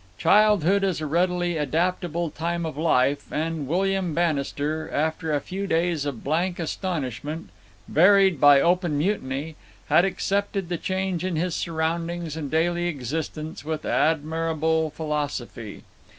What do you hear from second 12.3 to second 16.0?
and daily existence with admirable philosophy.